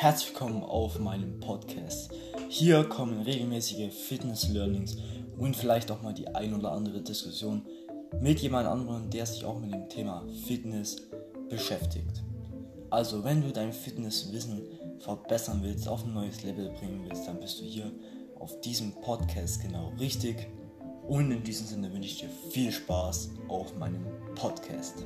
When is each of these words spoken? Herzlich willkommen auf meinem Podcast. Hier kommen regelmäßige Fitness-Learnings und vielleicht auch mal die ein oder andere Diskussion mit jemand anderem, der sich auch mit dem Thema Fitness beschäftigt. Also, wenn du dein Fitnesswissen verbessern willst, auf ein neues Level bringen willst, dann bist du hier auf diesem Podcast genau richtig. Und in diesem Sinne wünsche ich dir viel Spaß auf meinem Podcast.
Herzlich 0.00 0.28
willkommen 0.28 0.62
auf 0.62 1.00
meinem 1.00 1.40
Podcast. 1.40 2.12
Hier 2.48 2.84
kommen 2.84 3.22
regelmäßige 3.22 3.92
Fitness-Learnings 3.92 4.96
und 5.36 5.56
vielleicht 5.56 5.90
auch 5.90 6.02
mal 6.02 6.14
die 6.14 6.28
ein 6.28 6.54
oder 6.54 6.70
andere 6.70 7.02
Diskussion 7.02 7.66
mit 8.20 8.38
jemand 8.38 8.68
anderem, 8.68 9.10
der 9.10 9.26
sich 9.26 9.44
auch 9.44 9.58
mit 9.58 9.74
dem 9.74 9.88
Thema 9.88 10.24
Fitness 10.46 10.98
beschäftigt. 11.50 12.22
Also, 12.90 13.24
wenn 13.24 13.42
du 13.42 13.50
dein 13.50 13.72
Fitnesswissen 13.72 14.62
verbessern 15.00 15.62
willst, 15.64 15.88
auf 15.88 16.04
ein 16.04 16.14
neues 16.14 16.44
Level 16.44 16.70
bringen 16.78 17.04
willst, 17.04 17.26
dann 17.26 17.40
bist 17.40 17.58
du 17.58 17.64
hier 17.64 17.90
auf 18.38 18.60
diesem 18.60 18.92
Podcast 19.00 19.60
genau 19.62 19.92
richtig. 19.98 20.46
Und 21.08 21.32
in 21.32 21.42
diesem 21.42 21.66
Sinne 21.66 21.92
wünsche 21.92 22.08
ich 22.08 22.20
dir 22.20 22.30
viel 22.52 22.70
Spaß 22.70 23.30
auf 23.48 23.76
meinem 23.76 24.06
Podcast. 24.36 25.04